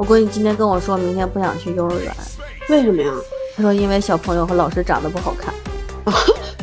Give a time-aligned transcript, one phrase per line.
[0.00, 2.10] 我闺女今天跟我说，明天不想去幼儿园，
[2.70, 3.12] 为什么呀？
[3.54, 5.52] 她说因为小朋友和老师长得不好看。
[6.04, 6.14] 啊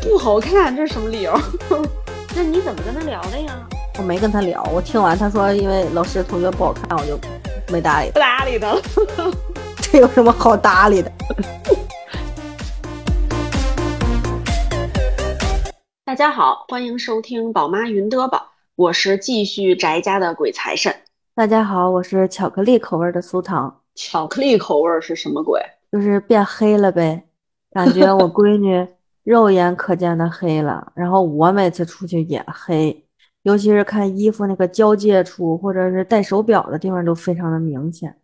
[0.02, 1.40] 不好看，这是什么理由？
[2.36, 3.56] 那你怎么跟他聊的呀？
[4.00, 7.16] 我没跟她聊，我听完她说因为老师同学不好看，我就
[7.72, 8.18] 没搭理不。
[8.18, 8.82] 搭理他了。
[9.84, 11.12] 这有什么好搭理的？
[16.06, 20.96] 大家好，欢迎收听宝妈云德宝，我是继续宅家的鬼财神。
[21.38, 25.62] 大家好，我是巧克力口味的苏糖，巧克力口味儿是什么鬼？
[25.92, 27.26] 就是变黑了呗，
[27.70, 28.88] 感觉我闺女
[29.24, 33.06] 肉眼可见的黑了，然后我每次出去也黑，
[33.44, 38.18] 尤其是看衣服那个交界处或者是戴手表的地方都非常的明显。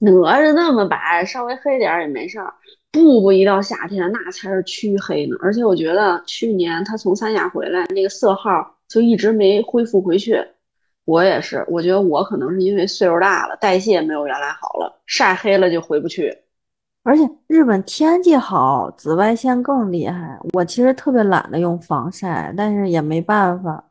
[0.00, 2.52] 哪吒那么白，稍微黑点儿也没事儿。
[2.92, 5.34] 布布一到夏天，那才是黢黑呢。
[5.40, 10.46] 而且我觉得去年他从三亚回来，那个色号就一直没恢复回去。
[11.08, 16.36] 我也是，我觉得我可能是因为岁数大了，代谢没有原来好了，晒黑了就回不去。
[17.02, 20.38] 而且日本天气好，紫外线更厉害。
[20.52, 23.82] 我其实特别懒得用防晒，但是也没办法，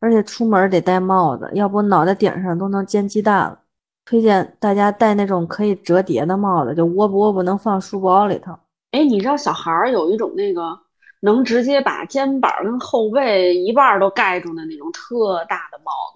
[0.00, 3.58] 而且出门得戴帽子，要不脑袋顶上都能煎鸡蛋了。
[4.04, 8.52] 推荐大家戴那种可以折叠的帽子，就窝不窝不能放书包里头。
[8.90, 10.78] 哎，你知道小孩儿有一种那个
[11.20, 16.15] 能直接把肩膀跟后背一半儿都盖住的那种特大的帽子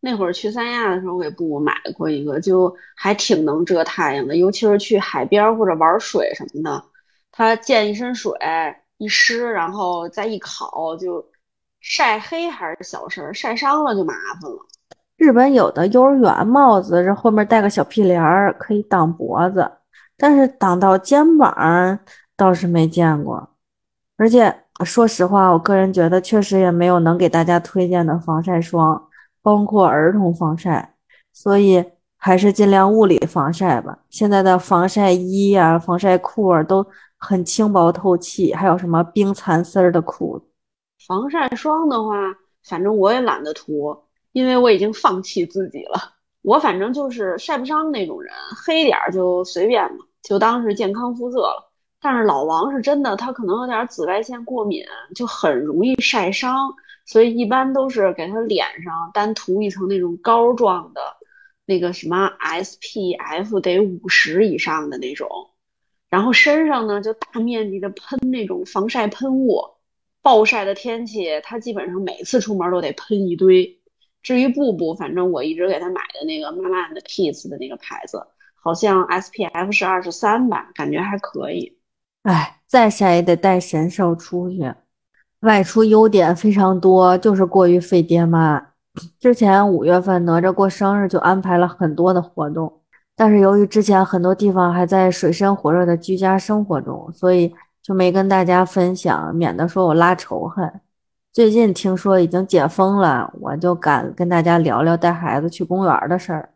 [0.00, 6.84] 那会儿去三亚的时候，我给布布买过一个，就还挺能遮太阳的，尤其是去海边或者玩水什么的，
[7.32, 8.32] 它溅一身水
[8.98, 11.24] 一湿，然后再一烤，就
[11.80, 14.58] 晒黑还是小事儿，晒伤了就麻烦了。
[15.16, 19.68] 日本有的幼儿园帽子这后面带个小屁帘儿，可以挡脖子，
[20.16, 21.98] 但是挡到肩膀
[22.36, 23.50] 倒是没见过。
[24.16, 29.07] 而且说实话，我个人觉得确实也没有能给大家推荐的防晒霜，
[29.42, 30.94] 包括儿童防晒，
[31.32, 31.84] 所以
[32.16, 33.98] 还是尽量物理防晒吧。
[34.10, 36.86] 现在的防晒衣呀、防晒裤啊都
[37.16, 40.46] 很轻薄透气，还有什么冰蚕丝儿的裤子。
[41.06, 43.96] 防晒霜的话，反正我也懒得涂，
[44.32, 46.14] 因为我已经放弃自己了。
[46.42, 48.32] 我反正就是晒不伤那种人，
[48.64, 51.70] 黑点儿就随便吧，就当是健康肤色了。
[52.00, 54.84] 但是老王是真的，他可能有点紫外线过敏，
[55.14, 56.72] 就很容易晒伤，
[57.08, 61.00] 所以一般都是给他脸上单涂一层那种膏状的，
[61.64, 65.28] 那个什么 SPF 得五十以上的那种，
[66.10, 69.62] 然后身上呢就大面积的喷那种防晒喷雾。
[70.20, 73.80] 暴晒的天气，他基本上每次出门都得喷一堆。
[74.22, 81.78] 至于布布，反正我一直给他买的那个慢慢的 Kiss 的那个牌子，好像 SPF 是二十三吧，感觉还可以。
[82.24, 84.74] 哎，再晒也得带神兽出去。
[85.40, 88.60] 外出优点非常多，就是过于费爹妈。
[89.20, 92.80] 之前五月份哪吒过生日就安排了很多的活动，
[93.14, 100.80] 但是由于之前很多地方还在水深火热的居家生活中，所以就没跟大家分享，免得说我拉仇恨。
[101.32, 106.50] 最近听说已经解封了，我就敢跟大家聊聊带孩子去公园的事儿。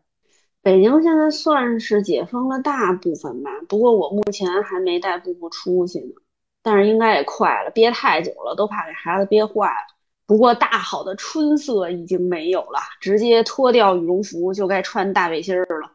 [0.61, 6.13] 北京现在算是解封了大部分吧，不过我目前还没带布布出去呢，
[6.63, 9.93] 但是应该也快了，憋太久了，都怕给孩子憋坏了。
[10.25, 15.91] 不过大好的春色已经没有了，直接脱掉羽绒服就该穿大背心儿了。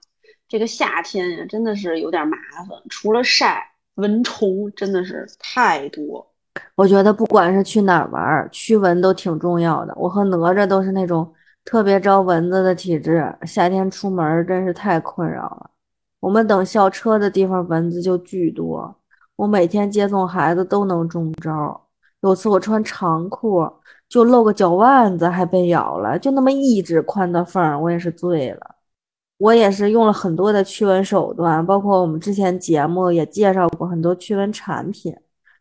[0.46, 2.36] 这个夏天呀，真的是有点麻
[2.68, 6.30] 烦，除了晒，蚊虫真的是太多。
[6.74, 9.94] 我觉得不管是去哪儿玩，驱蚊都挺重要的。
[9.96, 11.32] 我和哪吒都是那种
[11.64, 15.70] 特别招蚊子的体质，夏天出门真是太困扰了。
[16.20, 18.94] 我们等校车的地方蚊子就巨多，
[19.38, 21.80] 我每天接送孩子都能中招。
[22.22, 23.64] 有次我穿长裤，
[24.08, 28.74] 就露个脚腕子还被咬了，就那么一指宽的缝，我也是醉了。
[29.38, 35.16] 我也是用了很多的驱蚊手段，包括我们之前节目也介绍过很多驱蚊产品。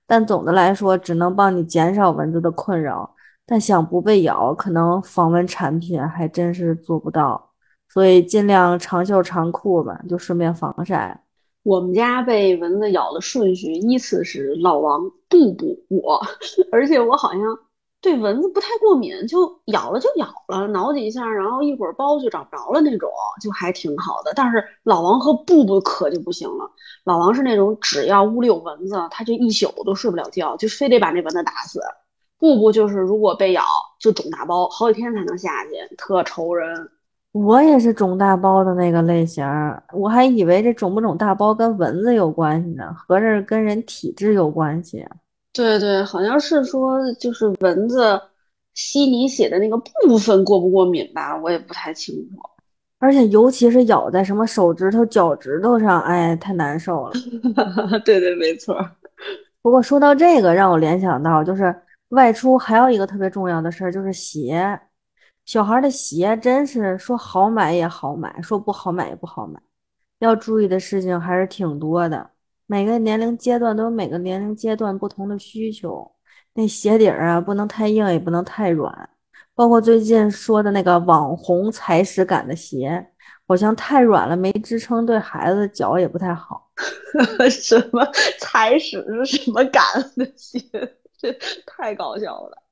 [0.08, 3.16] 但总的来说，只能帮你减少蚊子的困扰，
[3.46, 7.52] 但想不被咬，可能防蚊产品还真是做不到。
[7.90, 11.23] 所以尽量长袖长裤吧，就顺便防晒。
[11.67, 16.22] 我们家被蚊子咬的顺序依次是老王、布布、我，
[16.72, 17.41] 而且我好像
[17.99, 23.11] 对蚊子不太过敏，就咬了就咬了，挠几下，然后一会儿包就找不着了那种，
[23.41, 24.31] 就还挺好的。
[24.34, 26.72] 但是老王和布布可就不行了，
[27.03, 31.81] 老王是那种只要屋里有蚊子，他就一宿都睡不了觉，就非得把那蚊子打死。
[32.40, 33.61] 布布就是如果被咬
[33.99, 36.91] 就肿大包，好几天才能下去，特愁人。
[37.45, 45.11] 我也是肿大包的那个类型儿，我还以为这肿不肿大包跟蚊子有关系呢，合着跟人体质有关系啊。
[45.53, 48.19] 对对，好像是说就是蚊子
[48.73, 52.37] 吸你血的那个部分过不过敏吧，我也不太清楚。
[52.99, 57.13] 而且尤其是咬在什么手指头、脚趾头上，哎，太难受了。
[58.03, 58.75] 对对，没错。
[59.61, 61.75] 不过说到这个，让我联想到就是
[62.09, 64.79] 外出还有一个特别重要的事儿，就是鞋。
[65.47, 69.58] 小孩的鞋真是说好买也好买，说不好买也不好买，
[70.20, 72.32] 要注意的事情还是挺多的。
[72.66, 76.11] 每个年龄阶段都有每个年龄阶段不同的需求，
[76.55, 79.09] 那鞋底儿啊不能太硬，也不能太软。
[79.55, 83.08] 包括最近说的那个网红踩屎感的鞋，
[83.47, 86.70] 好像太软了没支撑，对孩子的脚也不太好。
[87.49, 88.05] 什么
[88.38, 89.82] 踩屎是什么感
[90.17, 90.59] 的鞋？
[91.17, 91.32] 这
[91.66, 92.64] 太搞笑了！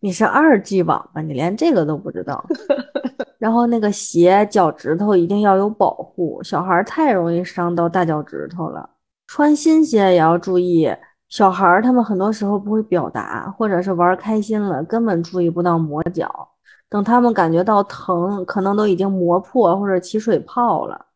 [0.00, 1.20] 你是二 G 网吧？
[1.20, 2.44] 你连这个都不知道？
[3.38, 8.88] 然后那个鞋脚趾头一定要有保护，小孩太容易伤到大脚趾头了。
[9.26, 10.88] 穿新鞋也要注意，
[11.28, 16.48] 小孩他们很多时候不会表达，或者是玩开心了，根本注意不到磨脚。
[16.88, 21.06] 等他们感觉到疼，可能都已经磨破或者起水泡了。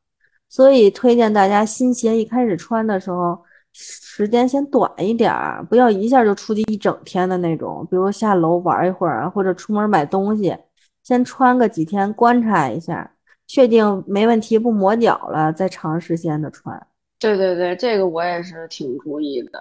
[0.49, 3.39] 所以推荐大家新鞋一开始穿的时候，
[3.79, 7.87] 时间先短一点儿，不要一下就出去一整天的那种。
[7.91, 10.57] 比如下楼玩一会儿，或者出门买东西，
[11.03, 13.13] 先穿个几天观察一下，
[13.47, 16.87] 确定没问题不磨脚了，再长时间的穿。
[17.19, 19.59] 对对对，这个我也是挺注意的。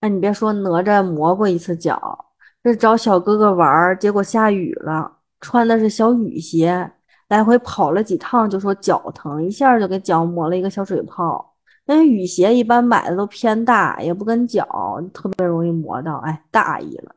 [0.00, 2.26] 哎，你别说，哪吒磨过一次脚，
[2.62, 6.92] 这找小哥哥玩，结果下雨了，穿的是小雨鞋，
[7.28, 11.49] 来回跑了几趟，就说脚疼，一下就给脚磨了一个小水泡。
[11.90, 14.64] 因为雨鞋一般买的都偏大，也不跟脚，
[15.12, 17.12] 特别容易磨到，哎，大意了。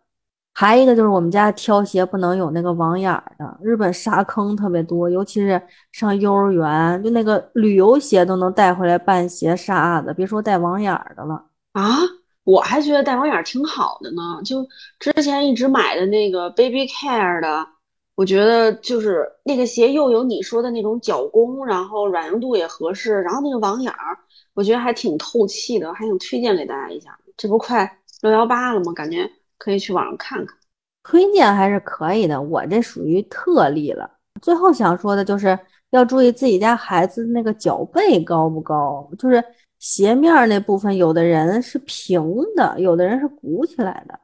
[0.55, 5.61] 还一个就是我们家挑鞋不能有那个网眼的，日本沙坑特别多，尤其是
[5.91, 11.43] 上幼儿园，就那个旅游鞋都能带回来绊鞋沙子，别说带网眼的了
[11.73, 11.99] 啊！
[12.43, 14.67] 我还觉得带网眼挺好的呢，就
[14.99, 17.67] 之前一直买的那个 Baby Care 的，
[18.15, 24.17] 我觉得就是那个鞋又有你说的那种脚弓，然后软硬度也合适，然后那个网眼儿，
[24.53, 27.17] 我觉得还挺透气的，还想推荐给大家一下。
[27.37, 28.93] 这不快六幺八了吗？
[28.93, 29.29] 感觉。
[29.59, 30.57] 可以去网上看看，
[31.03, 32.41] 推荐还是可以的。
[32.41, 34.11] 我这属于特例了。
[34.41, 35.57] 最后想说的就是
[35.91, 39.41] 要注意自己家孩子那个脚背高不高，就是
[39.79, 42.21] 鞋面那部分，有的人是平
[42.57, 44.19] 的，有的人是鼓起来的，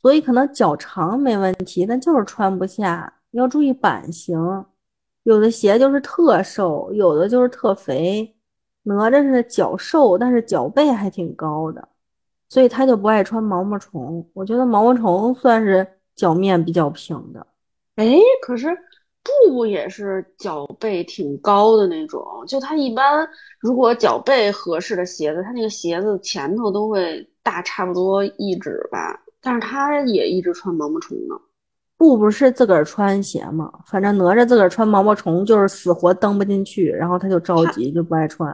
[0.00, 3.12] 所以可能脚长没问题，但就是穿不下。
[3.30, 4.36] 要注意版型，
[5.22, 8.34] 有的鞋就是特瘦，有的就是特肥。
[8.82, 11.88] 哪吒是脚瘦，但是脚背还挺高的。
[12.48, 14.28] 所以他就不爱穿毛毛虫。
[14.34, 17.46] 我觉得毛毛虫算是脚面比较平的。
[17.96, 18.68] 哎，可是
[19.22, 22.22] 布布也是脚背挺高的那种。
[22.46, 23.26] 就他一般
[23.58, 29.18] 如果脚背合适的鞋子，他那个鞋子前头都会大差不多一指吧。
[29.40, 31.34] 但是他也一直穿毛毛虫呢。
[31.96, 33.72] 布布是自个儿穿鞋嘛？
[33.86, 38.52] 反正哪吒自个儿穿毛毛虫就是死活蹬不进去，然后他就着急就不爱穿。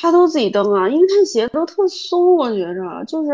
[0.00, 3.30] 他都自己蹬啊，因为他鞋都特松，我觉着就是，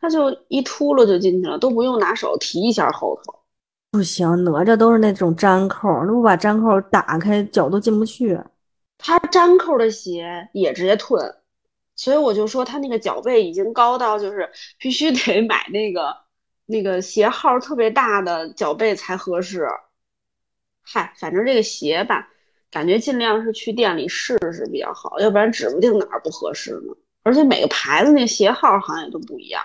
[0.00, 3.34] 他就一秃噜就进去了，都不用拿手提一下后头。
[3.90, 8.40] 不行，哪吒都是那种粘扣，那不把粘扣打开，脚都进不去。
[8.98, 11.34] 他粘扣的鞋也直接褪，
[11.96, 14.48] 所以我就说他那个脚背已经高到就是
[14.78, 16.16] 必须得 买那个
[16.66, 19.66] 那个鞋号特别大的脚背才合适。
[20.82, 22.28] 嗨，反正这个鞋吧。
[22.70, 26.94] 感觉尽量是去店里试试比较好，要不然指不定哪儿不合适呢。
[27.22, 29.62] 而且每个牌子那鞋号好像也都不一样，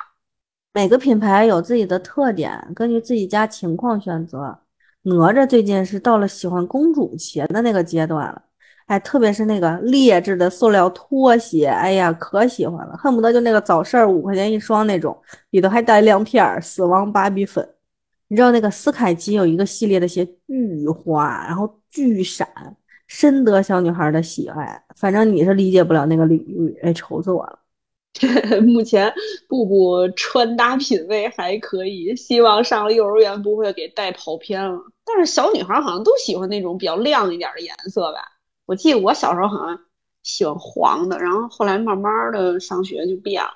[0.74, 4.60] 每个品牌有自己的特点，根据自己家情况选择。
[5.04, 8.42] 哪吒最近是到了喜欢公主鞋的那个阶段了，
[8.88, 15.16] 哎，特别是那个劣质的塑料拖鞋，哎呀，可喜欢了，恨不得就那个早市五块钱一双那种，
[15.52, 17.68] 里头还带亮片儿，死亡芭比粉。
[18.28, 22.48] 你知道那个斯凯奇有一个系列的鞋巨花，然后巨闪。
[23.08, 27.60] 深得小女孩的喜爱，反正你是理解不了那个领域，哎，愁死我了。
[28.64, 29.14] 目前
[29.50, 34.80] 布布穿搭品味还可以，希望上了幼儿园不会给带跑偏了。
[35.04, 38.20] 但是小女孩好像都喜欢那种比较亮一点的颜色吧？
[38.66, 39.78] 我记得我小时候好像
[40.24, 43.50] 喜欢黄的，然后后来慢慢的上学就变了，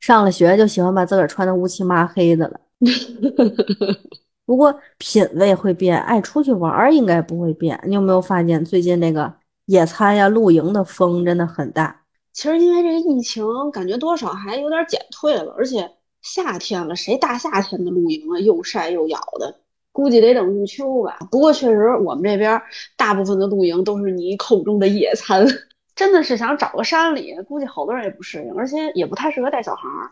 [0.00, 2.60] 上了学就喜欢把自个儿穿的乌漆麻黑的了。
[4.48, 7.78] 不过品味会变，爱出去玩儿应该不会变。
[7.84, 9.30] 你有没有发现最近那个
[9.66, 11.94] 野餐呀、露营的风真的很大？
[12.32, 15.54] 其实因为这个疫情，感觉多少还有点减退了。
[15.58, 15.90] 而且
[16.22, 18.40] 夏天了，谁大夏天的露营啊？
[18.40, 19.54] 又晒又咬的，
[19.92, 21.18] 估计得等入秋吧。
[21.30, 22.58] 不过确实，我们这边
[22.96, 25.46] 大部分的露营都是你口中的野餐，
[25.94, 30.08] 真的是想找个山里，估计好多人也不适应，而且也不太适合带小孩儿。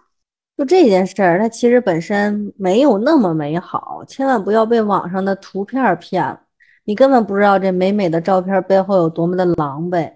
[0.56, 6.40] 就这件事儿，它其实本身没有那么美好，千万不要被网上的图片骗了。
[6.84, 10.10] 你根本不知道这美美的照片背后有多么的狼狈。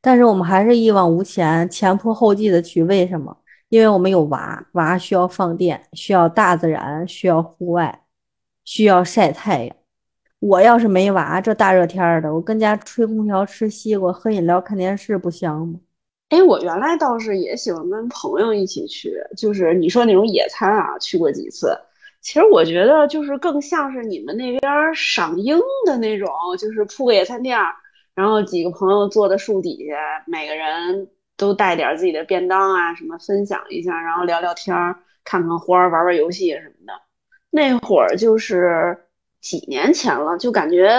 [0.00, 2.82] 但是我们还是一往无前，前仆后继的去。
[2.84, 3.36] 为什么？
[3.68, 8.02] 因为我们有娃，娃需要放电，需要大自然，需要户外，
[8.64, 9.76] 需要晒太阳。
[10.40, 15.80] 我要是没娃，这大热天的，我跟家吹空调、吃西瓜、喝饮料、看电视，不香吗？
[16.30, 21.78] 哎，我原来倒是也喜欢跟朋友一起去，就是你说那种野餐啊，去过几次。
[22.20, 26.28] 其实我觉得就是更像是你们那边赏樱的那种，
[26.58, 27.56] 就是铺个野餐垫，
[28.14, 29.94] 然后几个朋友坐在树底下，
[30.26, 36.92] 每个人都带点自己的便当啊，什么分享一下，然后聊聊天儿，看看花儿，玩玩游戏什么的。
[37.50, 39.05] 那会儿就是。
[39.46, 40.90] 几年前了，就感觉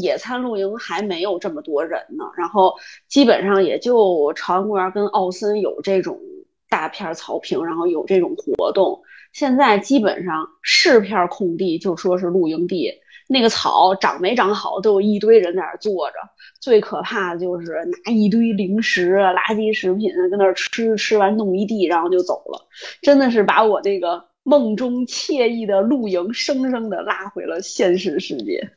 [0.00, 2.24] 野餐露营还没有这么多人呢。
[2.34, 2.72] 然后
[3.08, 6.18] 基本上也就朝阳公园跟奥森有这种
[6.70, 9.02] 大片草坪，然后有这种活动。
[9.34, 12.90] 现在基本上是片空地，就说是露营地，
[13.28, 16.14] 那个草长没长好，都有一堆人在那坐着。
[16.58, 22.66] 最可怕的就是拿一堆零食、垃圾食品跟那吃，吃完弄一地，然后就走了。
[23.02, 24.29] 真的是把我这个。
[24.42, 28.70] 梦中惬意的露营，生生的拉回了现实世界。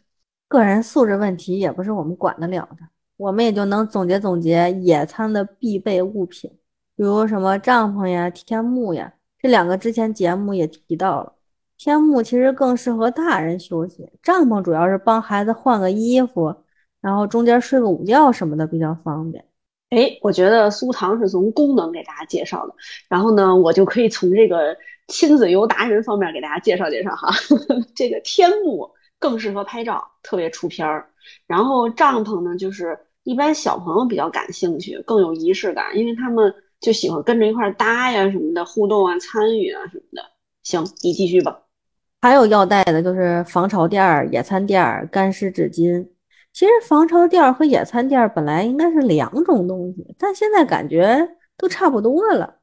[0.47, 2.85] 个人素质问题也不是我们管得了的，
[3.17, 6.51] 我们也就能总结总结野餐的必备物品，
[6.95, 9.11] 比如什么帐篷呀、天幕呀。
[9.39, 11.33] 这两个之前节目也提到了，
[11.77, 16.55] 天幕其实更适合大人休息，帐篷主要是帮孩子换个衣服，
[17.01, 19.43] 然后中间睡个午觉什么的比较方便。
[19.89, 22.75] 哎，我觉得苏糖是从功能给大家介绍的，
[23.09, 24.77] 然后呢，我就可以从这个。
[25.07, 27.29] 亲子游达人方面给大家介绍介绍哈，
[27.95, 31.09] 这个天幕更适合拍照，特别出片儿。
[31.47, 40.23] 然后帐篷呢，就是一般小朋友比较感兴趣，更有仪式感，因为他们就喜欢跟着一块搭呀什么的，互动啊、参与啊什么的。
[40.63, 41.59] 行，你继续吧。
[42.21, 46.07] 还有要带的就是防潮垫儿、野餐垫儿、干湿纸巾。
[46.53, 52.59] 其实防潮垫儿和野餐垫儿本来应该是两种东西，但现在感觉都差不多了。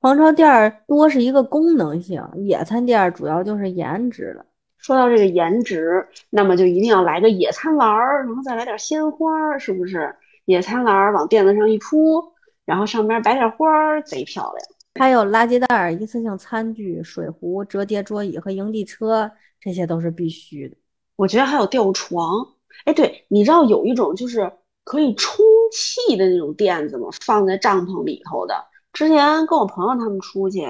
[0.00, 4.44] 防潮垫儿多是一个功能性，野餐垫儿主要就是颜值了。
[4.78, 10.14] 说到这个颜值，那么就一定要来个野餐篮儿，然后再来点鲜花，是不是？
[10.44, 12.22] 野餐篮儿往垫子上一铺，
[12.64, 14.64] 然后上面摆点花儿，贼漂亮。
[14.94, 19.28] 还有垃圾袋、一次性餐具、水壶、折叠桌椅和营地车，
[19.60, 20.76] 这些都是必须的。
[21.16, 22.46] 我觉得还有吊床。
[22.84, 24.52] 哎，对，你知道有一种就是
[24.84, 27.08] 可以充气的那种垫子吗？
[27.24, 28.54] 放在帐篷里头的。
[28.96, 30.66] 之前跟我朋友他们出去，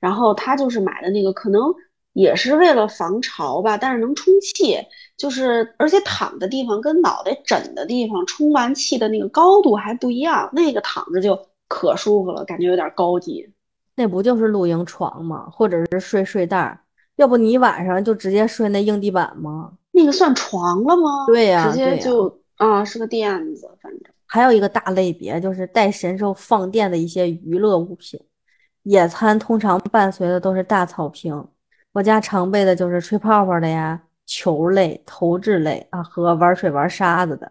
[0.00, 1.72] 然后他就是买的那个，可能
[2.12, 4.76] 也是为了防潮吧，但是能充气，
[5.16, 13.48] 就是而且躺的地方跟脑袋枕的地方充完气的那个高度还不一样，那个躺着就可舒服了，感觉有点高级。
[13.94, 15.48] 那不就是露营床吗？
[15.52, 16.80] 或者是睡睡袋？
[17.14, 19.72] 要不你晚上就直接睡那硬地板吗？
[19.92, 21.26] 那个算床了吗？
[21.28, 24.12] 对呀，直接就啊是个垫子，反正。
[24.28, 28.20] 还有一个大类别，就是带神兽放电的一些娱乐物品。
[28.82, 31.48] 野餐通常伴随的都是大草坪，
[31.92, 37.50] 我家常备的就是吹泡泡的呀、球类、投掷类啊和玩水玩沙子的。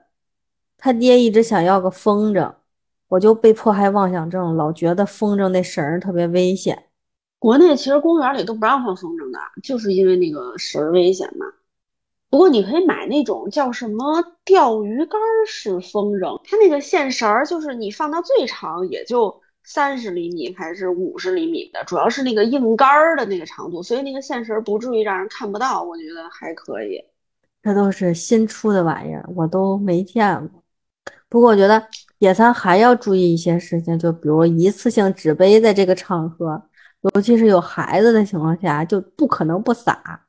[0.78, 2.54] 他爹一直想要个风筝，
[3.08, 6.86] 我就被迫害妄想症，老觉得风筝那绳儿特别危险。
[7.40, 11.46] 国内其实公园里都不让放风筝的，就是因为那个绳儿危险嘛。
[12.30, 27.02] 不过你可以买那种叫什么钓鱼竿式风筝，它那个线绳儿就是你放到最长也就三十厘米还是五十厘米的，主要是那个硬杆儿的那个长度，所以那个线绳不至于让人看不到，我觉得还可以。
[27.64, 30.64] 这都是新出的玩意儿，我都没见过。
[31.30, 31.82] 不过我觉得
[32.20, 36.62] 野餐还要注意一些事情，就比如一次性纸杯在这个场合，
[37.14, 40.27] 尤其是有孩子的情况下，就不可能不洒。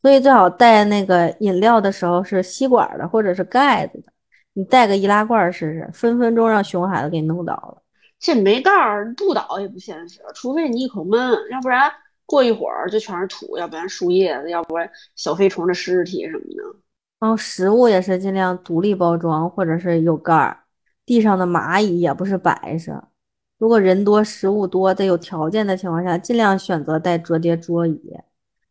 [0.00, 4.12] 所以最好带那个饮料的时候是吸管的或者是盖子的，
[4.54, 7.82] 你带个易拉罐试试，分分钟让熊孩子给你弄倒了。
[8.18, 11.18] 这没盖儿不倒也不现实，除非你一口闷，
[11.50, 11.90] 要不然
[12.26, 16.78] 过一会儿就全是土，要不然树叶子，要不然小飞虫的尸体什么的。
[17.18, 20.64] 然后食物也是尽量独立包装或者是有盖儿，
[21.04, 23.08] 地上的蚂蚁也不是摆设。
[23.58, 28.00] 如果人多食物多，在有条件的情况下，尽量选择带折叠桌椅。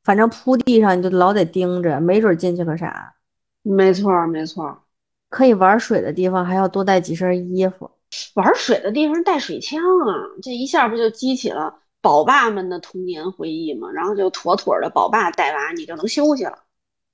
[0.04, 3.14] 反正铺地上你就老得盯着，没准进去个啥。
[3.62, 4.84] 没错，没错。
[5.30, 7.90] 可以玩水的地方还要多带几身衣服。
[8.34, 13.92] 玩水的地方带水枪啊，这一下不就激起了宝爸们的童年回忆吗？
[13.92, 16.58] 然后就妥妥的宝爸带娃，你就能休息了。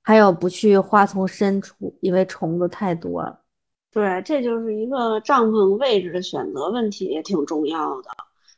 [0.02, 3.40] 还有不去花丛深处，因为虫子太多了。
[3.92, 8.10] 对，这就是一个帐篷位置的选择问题，也挺重要的。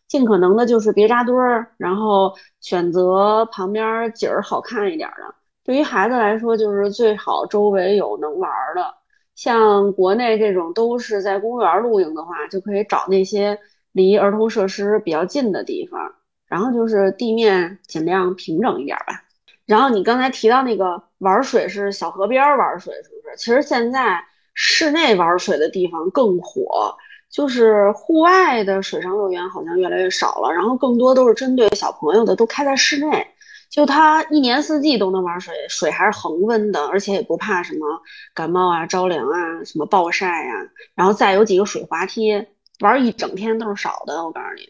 [0.09, 8.95] 尽可能的就是别扎堆儿，然后选择旁边景儿好看一点的对于孩子来说，就是最好周围有能玩的。
[9.35, 13.61] 像国内这种都是在公园露营的话，就可以找那些
[13.93, 16.15] 离儿童设施比较近的地方，
[16.49, 19.23] 然后就是地面尽量平整一点吧。
[19.67, 23.37] 然后你刚才提到那个玩水是小河边玩水，是不是？
[23.37, 24.25] 其实现在
[24.55, 26.97] 室内玩水的地方更火，
[27.31, 33.27] 就是户外的水上乐园好像越来越少了，然后更多都是针对小朋友的，都开在室内。
[33.71, 37.87] 就它一年四季都能玩水，水还是恒温的，而且也不怕什么
[38.35, 40.55] 感冒啊、着凉啊、什么暴晒呀。
[40.95, 42.33] 然后再有几个水滑梯，
[42.81, 44.25] 玩一整天都是少的。
[44.25, 44.63] 我告诉你，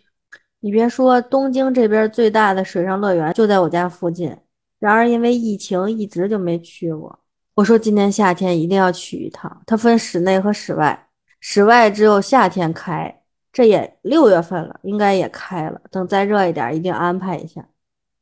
[0.59, 4.37] 你别说，东京这边最大的水上乐园就在我家附近，
[4.81, 7.17] 然而因为疫情一直就没去过。
[7.55, 9.63] 我说今年夏天一定要去一趟。
[9.65, 11.08] 它分室内和室外，
[11.41, 15.81] 室外只有夏天开，这也六月份了，应该也开了。
[15.91, 17.69] 等再热一点，一定安排一下。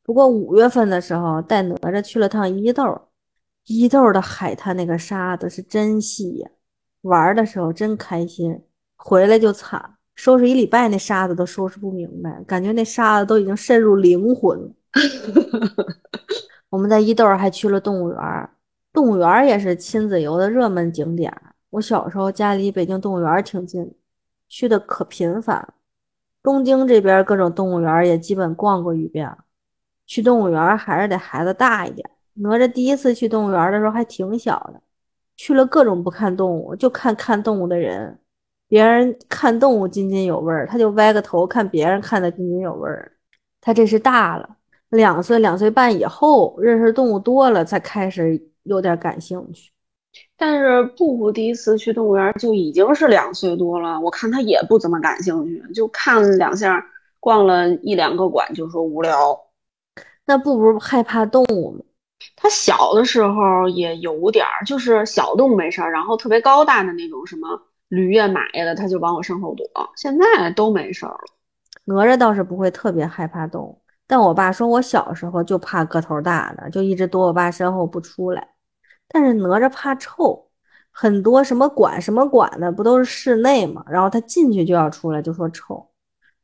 [0.03, 3.09] 不过五月份的时候，带哪吒去了趟伊豆，
[3.67, 6.51] 伊豆的海滩那个沙子是真细呀，
[7.03, 8.63] 玩的时候真开心，
[8.97, 14.71] 回来就惨，收拾一礼拜那沙子都收拾不明白，感觉那沙子都已经渗入灵魂了。
[16.71, 18.51] 我们在伊豆还去了动物园，
[18.93, 21.33] 动物园也是亲子游的热门景点。
[21.71, 23.95] 我小时候家离北京动物园挺近，
[24.49, 25.75] 去的可频繁。
[26.43, 29.31] 东京这边各种动物园也基本逛过一遍。
[30.07, 32.09] 去动物园还是得孩子大一点。
[32.35, 34.81] 哪吒第一次去动物园的时候还挺小的，
[35.37, 38.17] 去了各种不看动物，就看看动物的人。
[38.69, 42.89] 别人看动物津津有味，他就歪个头看别人看的津津有味。
[43.61, 44.57] 他这是大了，
[44.91, 49.73] 两岁两岁半以后认识动物多了，才开始有点感兴趣。
[50.37, 56.85] 但是布布第一次去动物园就已经是两岁多了，我看他也不怎么感兴趣，就看两下，
[57.21, 59.39] 逛了一两个馆就说无聊。
[60.27, 61.81] 那布布害怕动物吗？
[62.35, 67.49] 他小的时候也有点儿，就是小动物没事儿，然后特别高大的那种什么
[67.89, 69.67] 驴呀马呀的，他就往我身后躲。
[69.97, 71.25] 现在都没事儿了。
[71.85, 78.56] 哪吒倒是不会特别害怕动物，但我爸说我小时候就怕个头大的，就一直躲我爸身后不出来。
[79.09, 80.49] 但是哪吒怕臭，
[80.91, 85.89] 很多什么馆什么馆的不都是室内嘛，然后他进去就要出来，就说臭。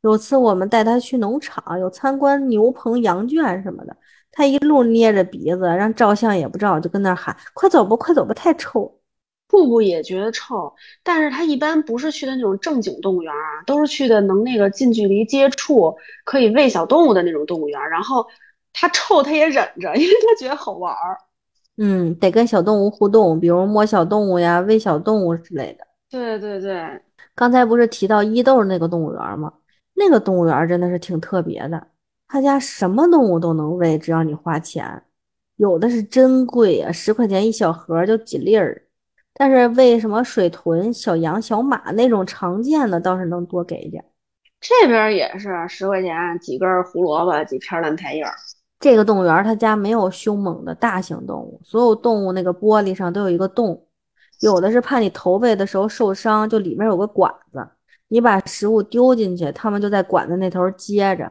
[0.03, 3.97] 有次我们带他去农场，有参观牛棚、羊圈什么的，
[4.33, 8.99] 他一路捏着鼻子，让照相也不照，就跟那喊：“快走吧，快走吧，太臭。”
[9.47, 15.95] 布布也觉得臭，但是他一般不是去的那种正经动物园啊，都是去的能那个近距离接触、
[16.25, 17.79] 可以喂小动物的那种动物园。
[17.91, 18.27] 然后
[18.73, 21.19] 他臭他也忍着，因为他觉得好玩儿。
[21.79, 25.87] 嗯，得跟小动物互动，比如摸小动物呀、喂小动物之类的。
[26.11, 27.01] 对对对，
[27.35, 29.53] 刚才不是提到伊豆那个动物园吗？
[29.95, 31.87] 那个动物园真的是挺特别的，
[32.29, 35.03] 他家什么动物都能喂，只要你花钱。
[35.57, 38.83] 有的是真贵啊，十块钱一小盒就几粒儿。
[39.35, 44.05] 但是喂什么水豚、小羊、小马那种常见的倒是能多给一点。
[44.61, 48.25] 这边也是十块钱几根胡萝卜，几片烂菜叶。
[48.83, 53.87] 这个动物园他家没有凶猛的大型动物，所有动物那个玻璃上都有一个洞，
[54.41, 57.65] 有的是怕你投喂的时候受伤，就里面有个管子。
[58.09, 61.31] 你把食物丢进去，他们就在管子那头接着，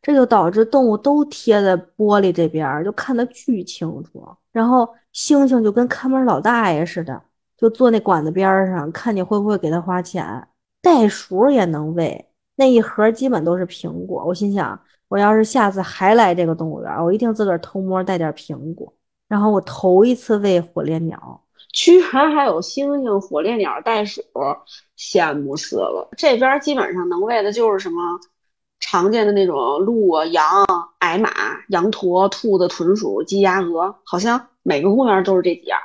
[0.00, 4.26] 这就导致动物都贴在玻璃这边，就看得巨清楚。
[4.50, 7.22] 然后猩猩就跟看门老大爷似的，
[7.58, 10.48] 就坐那管子边上，看你会不会给他花钱。
[10.80, 14.24] 袋鼠也能喂，那一盒基本都是苹果。
[14.24, 18.92] 我心想，我要是下次还来这个动物园，我一定自个儿偷摸带点苹果。
[19.28, 21.42] 然后我头一次喂火烈鸟。
[21.72, 24.22] 居然还有猩猩、火烈鸟、袋鼠，
[24.98, 26.08] 羡慕死了！
[26.16, 28.18] 这边基本上能喂的就是什么
[28.80, 30.44] 常见的那种鹿啊、羊、
[31.00, 31.30] 矮马、
[31.68, 35.78] 羊驼、兔子、豚鼠、鸡、鸭、鹅，好像每个公园都是这几样。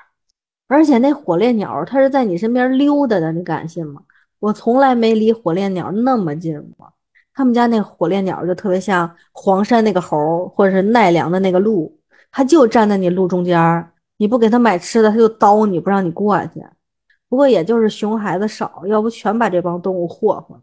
[0.67, 4.01] 而且那火烈鸟，它是在你身边溜达的，你敢信吗？
[4.39, 6.90] 我从来没离火烈鸟那么近过。
[7.33, 11.97] 他们家那火烈鸟就特别像黄山那个猴，或者是奈良的那个鹿，
[12.31, 13.87] 它就站在你路中间。
[14.17, 16.63] 你不给它买吃的，它就叨你不让你过去。
[17.27, 20.61] 不过也就是熊孩子少，要不全把这帮动物霍霍了。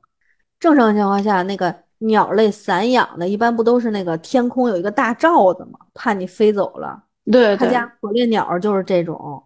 [0.61, 5.79] 正常情况下，那个鸟类散养的，一般不都是那个天空有一个大罩子吗？
[5.95, 7.03] 怕你飞走了。
[7.33, 9.43] 对，他家火烈鸟就是这种，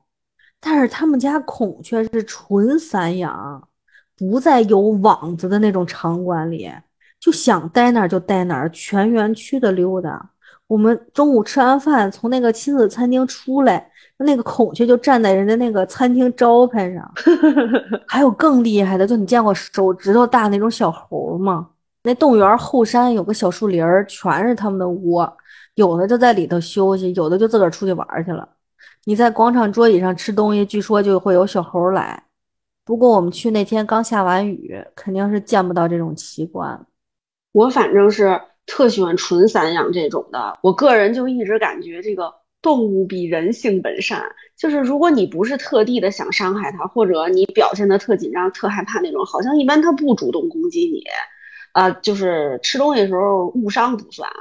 [0.60, 3.68] 但是他们家孔雀是纯散养，
[4.16, 6.70] 不在有网子的那种场馆里，
[7.22, 10.30] 就想待哪儿就待哪儿，全园区的溜达。
[10.66, 13.88] 我们中午吃完饭，从那个亲子餐厅出来。
[14.24, 17.12] 那个孔雀就站在人家那个餐厅招牌上，
[18.06, 21.70] 还有更厉害的，就你见过手指头大那种小猴吗？
[22.04, 25.36] 那动物园后山有个小树林儿，全是他们的窝，
[25.74, 28.48] 有的就在里头休息，有的就自个儿出去玩去了。
[29.06, 32.22] 你在广场桌椅上吃东西，据说就会有小猴来。
[32.84, 36.80] 不过我们去那天刚下完雨，肯定是见不到这种奇观。
[37.52, 40.58] 我反正是特喜欢纯散养这种的。
[40.62, 44.24] 我个人就一直感觉这个动物比人性本善，
[44.56, 51.02] 就是如果你不是特地的想伤害它，或者你表现的特紧张、特害怕那种，好像一般它不主动攻击你。
[51.72, 54.36] 啊，就是吃东西的时候误伤不算啊。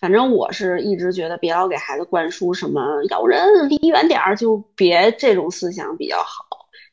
[0.00, 6.44] 反正我是一直觉得别老给孩子灌输什么咬人离远点儿，就别这种思想比较好。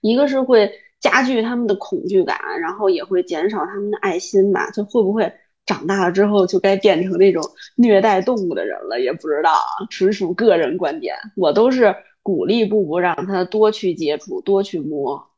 [0.01, 4.69] 一个是会加剧他们的恐惧感，然后也会减少他们的爱心吧。
[4.71, 5.31] 就会不会
[5.65, 7.43] 长大了之后就该变成那种
[7.75, 9.53] 虐待动物的人了，也不知道，
[9.89, 11.15] 纯属个人观点。
[11.35, 15.29] 我都是鼓励布布让他多去接触，多去摸。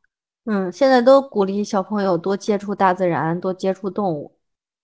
[0.44, 4.36] 嗯，现在都鼓励小朋友多接触大自然，多接触动物。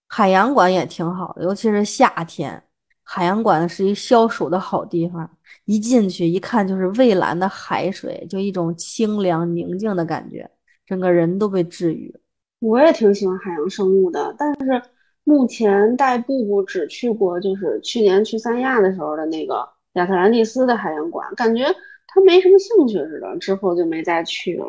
[0.06, 2.62] 海洋馆也挺好的，尤其是夏天，
[3.02, 5.28] 海洋馆是一消暑的好地方。
[5.64, 10.48] 一进去一看就是蔚蓝的海水，就一种清凉宁静的感觉，
[10.88, 12.14] 整个人都被治愈。
[12.60, 14.82] 我也挺喜欢海洋生物的，但是
[15.24, 21.64] 目前带布布只去过就是去年去三亚的时候的那个亚特兰蒂斯的海洋馆，感觉
[22.06, 24.66] 他没什么兴趣似的，之后就没再去了。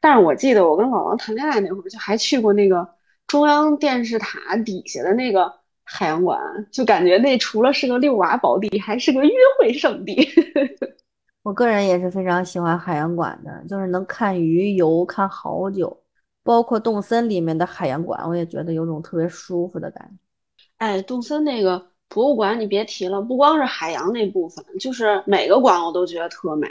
[0.00, 2.86] 但是我记得我跟老王谈恋爱那会儿，就还去过那个
[3.26, 5.52] 中央电视塔底下的那个。
[5.84, 6.38] 海洋馆
[6.70, 10.26] 就感觉那除了是个遛娃宝地，还是个约会圣地。
[11.42, 16.02] 我个人也是非常喜欢海洋馆的，就是能看鱼游看好久。
[16.44, 20.64] 包括动森里面的海洋馆，我也觉得有种特别舒服的感觉。
[20.78, 26.68] 哎，动森那个博物馆你别提了，不光是海洋那部分，就是每个馆我都觉得特美。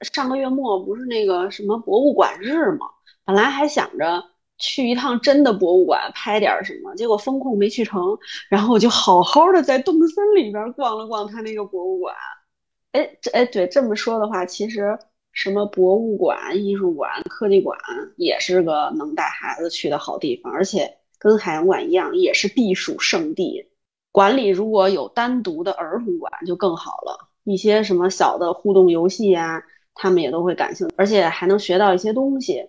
[0.00, 2.86] 上个月末不是那个什么博物馆日吗？
[3.24, 4.24] 本来还想着。
[4.58, 8.16] 去一趟真的博物馆拍点什么，结果风控没去成，
[8.48, 12.14] 然后我就好好的在动森里边逛了逛他那个博物馆。
[12.92, 14.98] 哎，这哎对这么说的话，其实
[15.32, 17.78] 什么博物馆、艺术馆、科技馆
[18.16, 23.68] 也是个能带孩子去的好地方，而且跟海洋馆一样，也是避暑胜地。
[24.10, 29.62] 馆里如果有单独的儿童馆就更好了，一些什么小的互动游戏啊，
[29.94, 32.66] 他们也都会感兴趣，而且还能学到一些东西。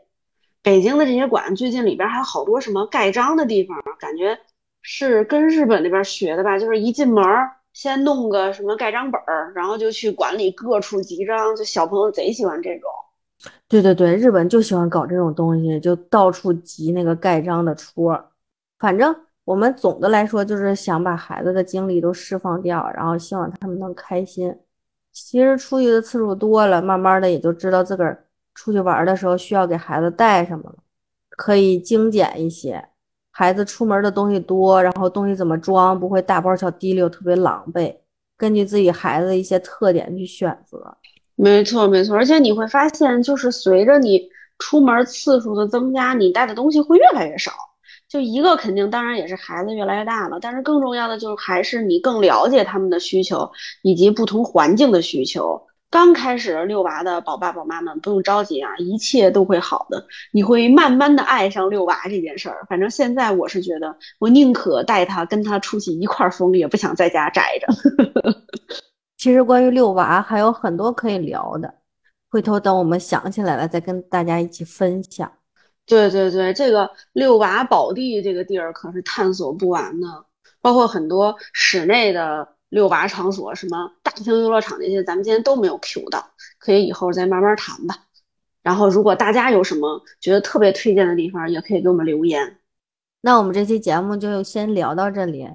[0.62, 4.40] 北京的这些馆最近里边还有好多什么盖章的地方，感觉
[4.82, 6.58] 是跟日本那边学的吧？
[6.58, 7.22] 就是一进门
[7.74, 12.90] 先弄个什么盖章本儿，然后就去馆里各处集章，就小朋友贼喜欢这种。
[13.68, 18.32] 对对对，日本就喜欢搞这种东西，就到处集那个盖章的戳。
[18.80, 24.56] 反正我们总的来说就是想把孩子的精力都释放掉，然后希望他们能开心。
[25.12, 28.26] 其实出去的次数多了，慢慢的也就知道自个儿。
[28.56, 30.76] 出去玩的时候需要给孩子带什么了？
[31.32, 32.88] 可以精简一些。
[33.36, 37.94] 孩子出门的东西多，然后东西怎么装不会大包小提溜，特别狼狈。
[38.38, 40.96] 根据自己孩子的一些特点去选择。
[41.36, 42.16] 没错，没错。
[42.16, 47.52] 而且你会发现，就是随着你出门次数的增加，你带的东西会越来越少。
[48.08, 50.38] 就一个肯定，当然也是孩子越来越大了。
[50.40, 55.60] 但是更重要的就是还是你更了解他们的需求以及不同环境的需求。
[55.94, 60.04] 刚开始遛娃的宝爸宝妈们不用着急啊，一切都会好的。
[60.32, 62.66] 你会慢慢的爱上遛娃这件事儿。
[62.68, 67.68] 反正现在我是觉得，我宁可带他跟他出去一块疯，也不想在家宅着。
[69.20, 71.72] 其实关于遛娃还有很多可以聊的，
[72.32, 75.32] 回头等我们想起来了再跟大家一起分享。
[75.86, 80.08] 对对对，这个遛娃宝地这个地儿可是探索不完的，
[80.60, 82.53] 包括很多室内的。
[82.74, 86.26] 遛娃场所，什么大型游乐场那些，咱们今天都没有 Q 到，
[86.58, 87.96] 可以以后再慢慢谈吧。
[88.64, 92.58] 然后，如果大家有什么觉得特别推荐的地方，也可以给我们留言。
[93.22, 95.48] 那我们这期节目就先聊到这里。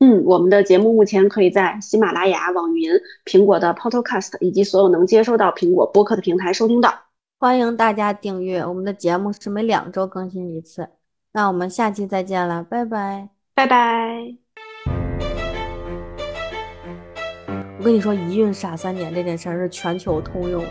[0.00, 2.92] 嗯，我们的节目目前可以在喜马拉雅、网易云、
[3.24, 6.92] 苹果的 Podcast 以及所有能接收到苹果播客的平台收听到。
[7.38, 10.88] 欢迎大家订阅我们的节目，是每两周更新一次。
[11.32, 14.45] 那我们下期再见了，拜拜，拜拜。
[17.86, 20.68] 跟你说，一孕傻三年这件事儿是全球通用的。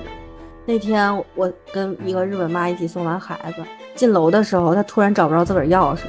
[0.66, 3.64] 那天我跟一个日本妈一起送完孩子
[3.96, 6.02] 进楼的时候，她突然找不着自个儿钥匙。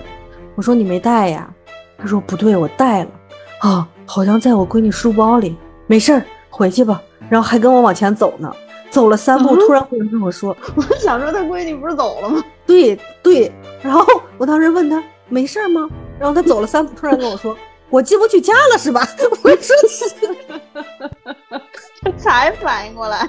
[0.56, 1.48] 我说你没带呀？
[1.96, 3.10] 她说不对，我带了。
[3.60, 5.56] 啊，好像在我闺女书包里。
[5.86, 7.00] 没事儿，回去吧。
[7.28, 8.52] 然后还跟我往前走呢。
[8.90, 13.52] 走了三步，突然回来跟我说：“我想说，她闺女不是走了吗？”对对。
[13.80, 14.04] 然后
[14.38, 15.88] 我当时问她没事吗？
[16.18, 17.56] 然后她走了三步，突然跟我说。
[17.88, 19.06] 我进不去家了是吧？
[19.44, 20.04] 我说是，
[20.98, 23.28] 哈哈才反应过来。